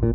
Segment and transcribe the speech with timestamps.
[0.00, 0.06] バ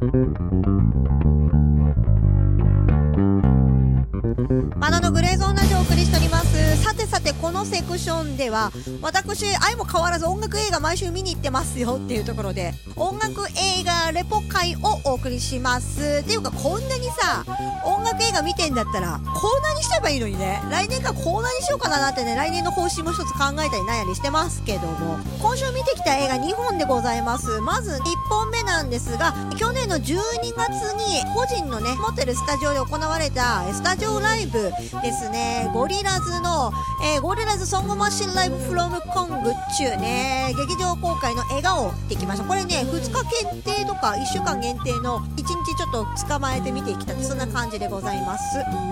[4.89, 6.94] ナのグレーゾーンラジオをお送りしております。
[7.25, 16.21] てこのセクションでは私愛も変わらず音楽映画毎週見に行ってますよっていうところで音楽映画レポ会をお送りします。
[16.23, 17.43] っていうかこんなにさ
[17.83, 20.61] 音楽映画見てんだったらコーナーにしちゃえばいいのにね。
[20.69, 25.17] 来年からコーナーにしようかななんてね来年の方針も一つ考えたりなんやりしてますけども。
[25.41, 27.59] 今週見てきた映画2本でございます。
[27.61, 30.13] まず1本目なんですが去年の12
[30.55, 34.71] 月に個人のね持ってるスタジオで行われたスタジオライブ
[35.01, 35.71] ですね。
[35.73, 36.71] ゴリラズの、
[37.14, 40.53] えー、ゴリラズ Song Machine Live from Kong っちゅうね。
[40.57, 42.47] 劇場公開の映画行ってきました。
[42.47, 43.11] これね2日
[43.43, 48.43] 限定とか1週間限定の1日ちょっと捕まえて見てきたってそんな感じでございます。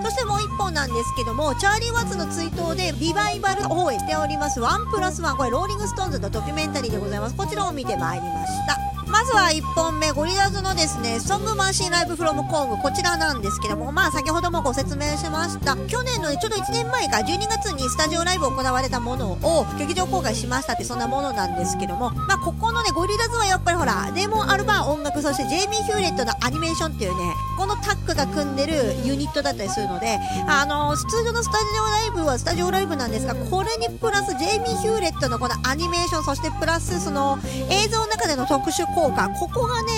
[0.02, 4.60] そしてもう1本なんですけどもチャーリー・ワッツの追悼でリバイバル放映しております。
[4.60, 5.36] ワンプラスワン。
[5.36, 7.36] これローリング・ストーンズのドキュメンタリーでございます。
[7.36, 8.83] こちらを見てまいりました。
[9.14, 12.76] まずは1本目ゴリラズのですね Song Machine Live from Kong。
[12.78, 15.76] こちらなんですけどもまあ先ほどもご説明しました。
[15.86, 22.10] 去年の、ね、ちょうど1年前か12月にスタジオライブ行われたものを劇場公開しましたってそんなものなんですけども。
[22.10, 37.38] まあここのねゴリラズはやっぱりほらデーモン・アルバーン音楽そしてジェイミー・ヒューレットのアニメーションっていうねこのタッグが組んでるユニットだったりするのであの通常のスタジオライブはスタジオライブなんですがこれにプラスジェイミー・ヒューレットのこのアニメーションそしてプラスその
[37.70, 39.92] 映像の中での特殊効果ここがね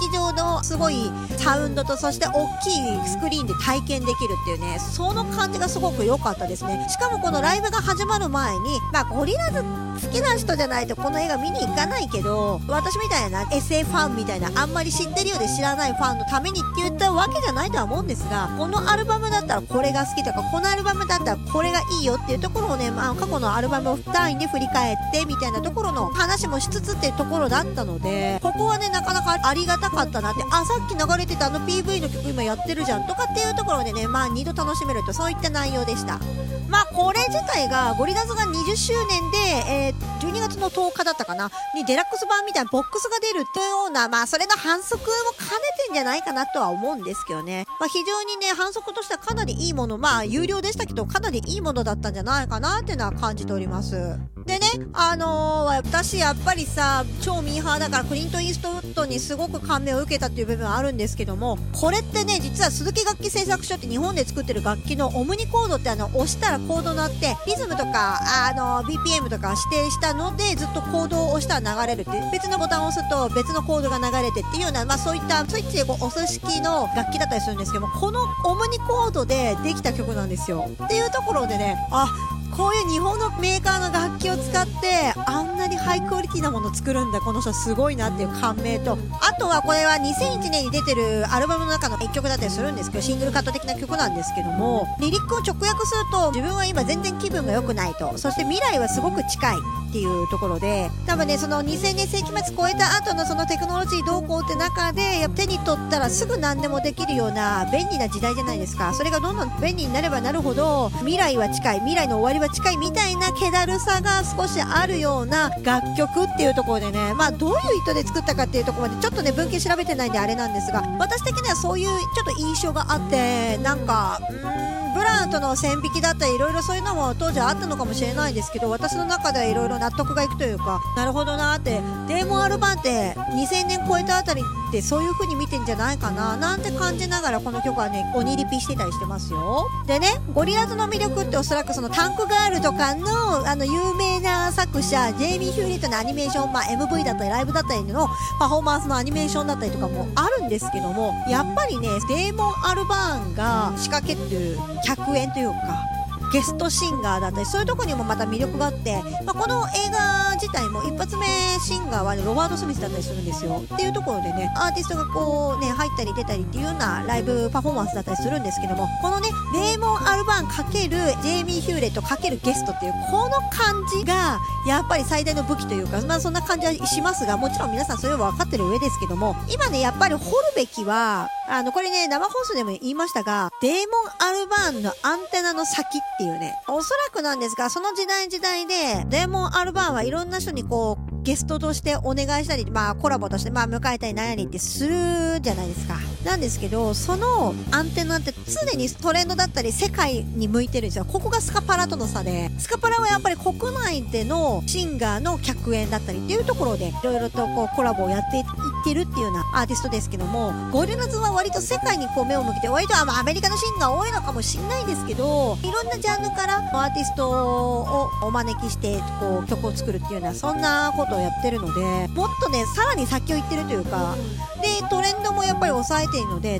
[0.00, 6.86] 劇場のすごいサウンドとそして大きいスクリーンで体験できるっていうねその感じがすごく良かったですね。
[6.88, 36.18] しかもこのライブが始まる前にまあゴリラズ好きな人じゃないとこの映画見に行かないけど私みたいな SA ファンみたいなあんまり知ってるようで知らないファンのためにって言ったわけじゃないとは思うんですがこのアルバムだったらこれが好きとかこのアルバムだったらこれがいいよっていうところをね、まあ、過去のアルバムを単位で振り返ってみたいなところの話もしつつっていうところだったのでここはねなかなかありがたかったなってあさっき流れてたあの PV の曲今やってるじゃんとかっていうところでねまあ2度楽しめるとそういった内容でした。
[36.68, 39.38] まあこれ自体がゴリラズが20周年で、
[39.70, 41.50] えー、12月の10日だったかな。
[41.74, 45.06] にデラックス版みたいなボックスが出るというようなまあそれの反則も
[45.38, 45.52] 兼ね
[45.86, 47.66] てんじゃないかなとは思うんですけどね。
[47.80, 54.18] まあ非常にね反則としてはかなりいいものまあ有料でしたけどかなりいいものだったんじゃないかなっていうのは感じております。
[54.46, 54.53] で、
[54.92, 80.68] あのー、私やっぱりさ、超ミーハーだからクリント・イーストウッドにすごく感銘を受けたっていう部分はあるんですけども、これってね、実は鈴木楽器製作所って日本で作ってる楽器のオムニコードってあの、押したらコード鳴って、リズムとか、あの、BPM とか指定したので、ずっとコードを押したら流れるって、別のボタンを押すと別のコードが流れてっていうような、まあそういったスイッチでこう押す式の楽器だったりするんですけども、このオムニコードでできた曲なんですよ。
[80.84, 82.08] っていうところでね、あ、
[82.56, 98.16] こういう日本のメーカーの楽器を使ってあんなにハイクオリティなもの作るんだこの人すごいなっていう感銘とあとはこれは2001年に出てるアルバムの中の1曲だったりするんですけどシングルカット的な曲なんですけどもリリックを直訳すると自分は今全然気分が良くないと。
[98.18, 99.56] そして未来はすごく近い
[99.88, 108.92] っていうところで多分ねその2000年世紀末超えた後のそのテクノロジーどうこうって中で手に取ったらすぐ何でもできるような便利な時代じゃないですか。
[108.92, 131.82] それがどんどん便利になればなるほど未来は近い未来の終わりは近いみたいな気だるさが少しあるような楽曲っていうところでねまあどういう意図で作ったかっていうところまでちょっとね文献調べてないんであれなんですが私的にはそういうちょっと印象があってなんかうんブランとの線引きだったりいろいろそういうのも当時あったのかもしれないですけど私の中ではいろいろ納得がいくというかなるほどなって。
[132.06, 139.68] デーモンアルバンって2000年超えたあたりってそういう風に見てんじゃないかななんて感じながらこの曲はね鬼リピしてたりしてますよ。
[139.86, 156.03] でねゴリラズの魅力っておそらくそのタンクガールとかのあの有名な作者ジェイミー・ヒューリットのアニメーション、まあ、MV だったりライブだったりのパフォーマンスのアニメーションだったりとかもあるんですけどもやっぱりねデーモン・アルバーンが仕掛ける100円というか。
[156.34, 161.26] ゲストシンガーだったりそういうとこにもまた魅力があって、まあ、この映画自体も一発目
[161.60, 163.62] シンガーは、ロバート・スミスだったりするんですよ。
[163.72, 195.96] っていうところでねアーティストがこうね入ったり出たりっていうようなライブパフォーマンスだったりするんですけどもこのねデーモン・アルバーン×ジェイミー・ヒューレット×ゲストっていうこの感じがやっぱり最大の武器というかまあそんな感じはしますがもちろん皆さんそれは分かってる上ですけども今ねやっぱり掘るべきはあのこれね生放送でも言いましたがデーモン・アルバーンのアンテナの先ってていうねおそらくなんですがその時代時代でデーモン・アルバーンはいろんな人にこうゲストとしてお願いしたり、まあコラボとして、まあ迎えたり何やりってするじゃないですか。
[196.22, 201.06] なんですけど、そのアンテナって常にトレンドだったり世界に向いてるんですよ。
[201.06, 208.44] ここがスカパラとの差で、スカパラはやっぱり国内でのシンガーの客演だったりっていうところで、いろいろとこうコラボをやっていっ
[208.84, 224.16] てるっていうようなアーティストですけどもゴリラズは割と世界にこう目を向けて割とアメリカのシーンが多いのかもしれないですけどいろんなジャンルからアーティストをお招きしてこう曲を作るっていうようなそんなことをやってるのでもっとねさらに先を行ってるというか
[224.60, 226.58] でトレンドもやっぱり抑えているので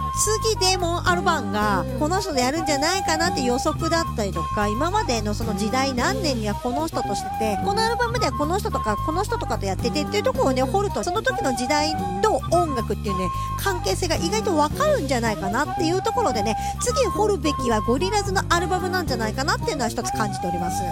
[0.50, 13.28] 次デーモン・アルバンがこの人でやるんじゃないかなって予測だったりとか今までのその時代何年にはこの人としててこのアルバムではこの人とかこの人とかとやっててっていうところをね掘るとその時の時代と音楽っていうね
[13.58, 20.82] 関係性が意外と分かるんじゃないかなっていうところでね次掘るべきはゴリラズのアルバムなんじゃないかなっていうのは一つ感じております。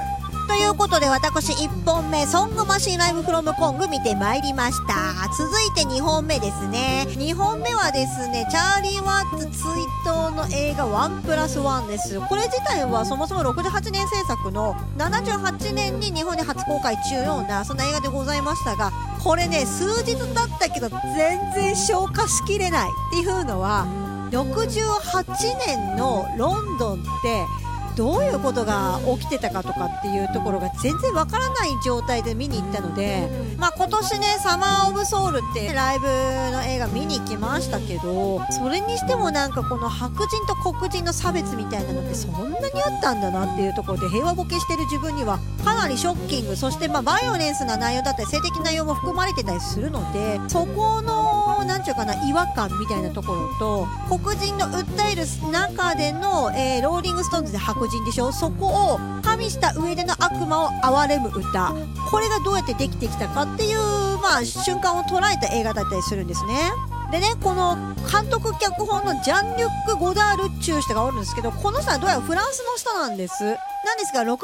[0.53, 4.95] ということで私1本目 Song Machine Live from Kong 見てまいりました。
[5.35, 7.07] 続いて2本目ですね。
[7.09, 9.71] 2本目はですねチャーリー・ワッツ追
[10.05, 12.21] 悼の映画ワンプラスワンです。
[12.29, 18.93] これ自体はそもそも68年制作の78年に日本で初公開っちゅうようなそんな映画でございましたが
[19.25, 23.87] これね数日経ったけど全然消化しきれないっていうのは
[24.31, 27.62] 68年のロンドンって
[27.97, 33.29] どういうことが起きてたかとかっていうところが全然わからない状態で見に行ったので、
[33.59, 53.87] まあ、今年ね「サマー・オブ・ソウル」ってライブの映画見に行きましたけどそれにしてもなんかこの白人と黒人の差別みたいなのってそんなにあったんだなっていうところで平和ボケしてる自分にはかなりショッキングそしてまあバイオレンスな内容だったり性的内容も含まれてたりするのでそこのなんちゅうかな違和感みたいなところと
[54.19, 58.31] 黒人の訴える中での、えー、ローリング・ストーンズで白黒人でしょ？
[58.31, 61.75] そこを加味した上での悪魔を憐れむ歌
[62.11, 63.79] これがどうやってできてきたかっていう、
[64.23, 66.55] まあ、瞬間を捉えた映画だったりするんですね。
[67.13, 67.77] でね、この
[68.11, 73.45] 監督脚本のジャン・リュック・ゴダールっちゅう人がおるんですけど、この人はどうやらフランスの人なんです。
[73.85, 74.39] なんですが、68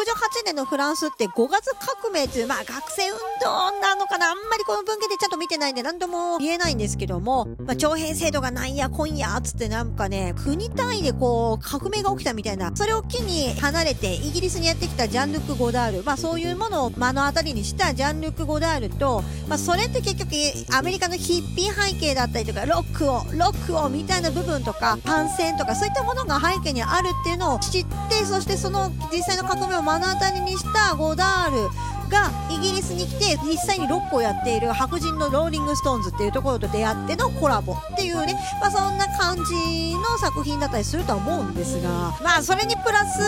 [0.44, 4.32] 年のフランスって5月革命という、まあ学生運動なのかな？
[4.32, 20.32] あんまりこの文献でちゃんと見てないんで何とも言えないんですけども、まあ徴兵制度がなんや今夜つってなんかね、国単位でこう革命が起きたみたいな、それを機に離れてイギリスにやってきたジャンルック・ゴダール、まあそういうものを目の当たりにしたジャンルック・ゴダールと、まあそれって結局
[20.76, 31.68] アメリカのヒッピー背景だったりとか、ロックを、ロックをみたいな部分とか、反戦とかそういったものが背景にあるっていうのを知って、そしてその実際の革命を目の当たりにしたゴダール
[32.08, 41.88] がイギリスに来て実際にロックをやっている白人のローリング・ストーンズっていうところと出会ってのコラボっていうね、まあ、そんな感じの作品だったりするとは思うんですが
[42.22, 43.20] まあそれにプラス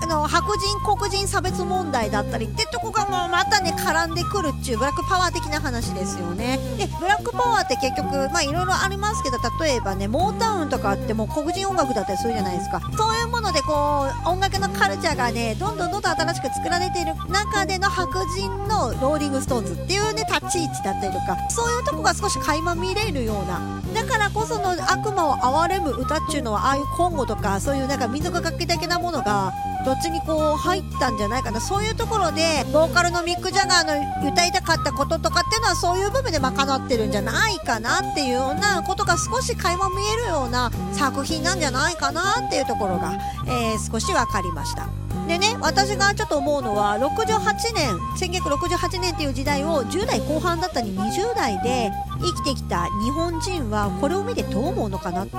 [0.00, 6.58] あの白人黒人差別問題だったりってとこがもうまたね絡んでくるっちゅうブラックパワー的な話ですよね。
[6.78, 12.80] でブラックパワーって結局まあいろいろありますけど例えばねモータウンとかってもう黒人音楽だったりするじゃないですか。
[12.96, 23.82] そういうものでこう音楽のカルチャーがねどんどんどんどん新しく作られている中での白人のローリングストーンズっていうね立ち位置だったりとかそういうとこが少し垣間見れるような。
[23.94, 29.52] だからこその悪魔を憐れむ歌っちゅうのはああいうコンゴとかそういうなんか民族楽器的なものが
[29.84, 44.88] どっちにこう入ったんじゃないかなそういうところでボーカルのミック・ジャガーの歌いたかったこととかっていうのはそういう部分で賄ってるんじゃないかなっていうようなことが少し垣間見えるような作品なんじゃないかなっていうところが、えー、少し分かりました。
[45.28, 55.38] でね私がちょっと思うのは68年1968年っていう時代を10代後半だったり20代で生きてきた日本人はこれを見てどう思うのかなってい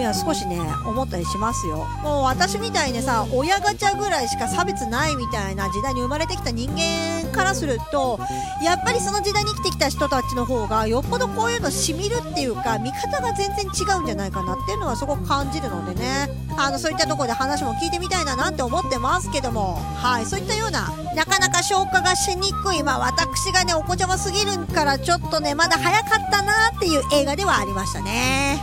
[0.00, 1.86] うのは少しね思ったりしますよ。
[2.02, 8.18] もう私みたいにさ親ガチャぐらいしか差別ないみたいな時代に生まれてきた人間からすると
[8.62, 16.28] やっぱりその時代に生きてきた人たちの方がよっぽどこういうのしみるっていうか見方が全然違うんじゃないかなっていうのはすごく感じるのでね。
[16.56, 19.80] あのそういったとこで話も聞いてみたいななんて思ってますけども。
[19.96, 22.82] はいそういったようななかなか消化がしにくい。
[22.82, 28.62] まあ私がねお子ちゃますぎるからちょっとねまだ早かったなっていう映画ではありましたね。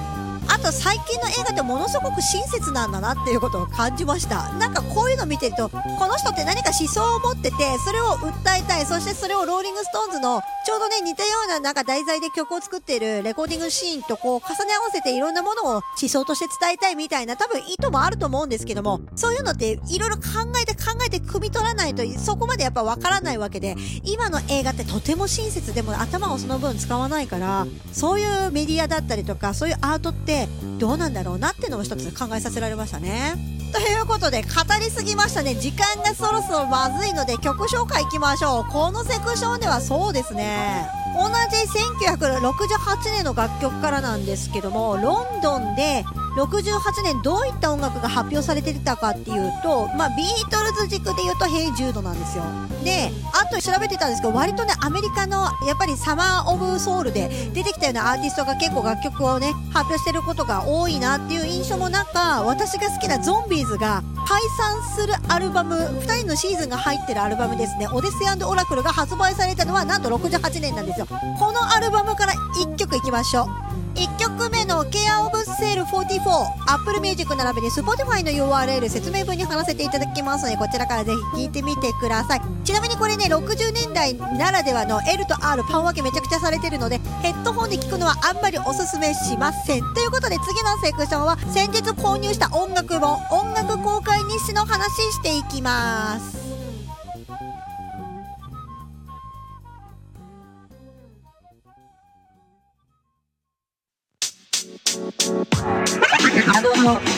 [0.59, 4.51] と最近の映画ってものすごく親切なんだなっていうことを感じました。
[4.53, 20.23] なんかこういうの見てるとこの人って何か思想を持っててそれを訴えたいそしてそれをローリング・ストーンズのちょうどね似たようななんか題材で曲を作っているレコーディングシーンとこう重ね合わせていろんなものを思想として伝えたいみたいな多分意図もあると思うんですけどもそういうのっていろいろ考
[20.61, 30.46] えて考えて汲み取らないとそこまでやっぱわからないわけで今の映画ってとても親切でも頭をその分使わないからそういうメディアだったりとかそういうアートって
[30.79, 33.35] どうなんだろうなっていうのを一つ考えさせられましたね。
[33.73, 34.49] ということで語
[34.79, 35.55] りすぎましたね。
[35.55, 38.71] 時間がそろそろまずいので曲紹介いきましょう。
[38.71, 40.87] このセクションではそうですね。
[41.15, 41.57] 同じ
[42.05, 46.05] 1968年の楽曲からなんですけどもロンドンで
[46.37, 52.43] 68年どういった音楽が発表されてたかっていうと、まあ、ビートルズ軸で言うと「ヘイ・ジュード」なんですよ。
[52.83, 71.07] であと調べてたんですけど割とねアメリカのやっぱりサマー・オブ・ソウルで出てきたようなアーティストが結構楽曲をね発表してることが多いなっていう印象の中私が好きなゾンビーズが解散するアルバム2人のシーズンが入ってるアルバムですね「オデッセイオラクル」が発売されたのはなんと68年なんですよ。
[71.07, 73.66] このアルバムから1曲いきましょう。
[73.97, 76.21] 1曲目の Care of Sale 44
[76.67, 82.41] Apple Music 並びに Spotify の URL 説明文に貼らせていただきますのでこちらからぜひ聴いてみてください。
[82.63, 89.81] ちなみにこれね60年代ならではの L と R パン分けめちゃくちゃされてるのでヘッドホンで聴くのはあんまりおすすめしません。
[89.95, 96.56] ということで次のセクションは先日購入した音楽本音楽公開日誌の話していきます。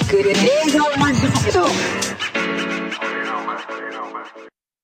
[0.10, 2.09] あのグレーゾーンマジック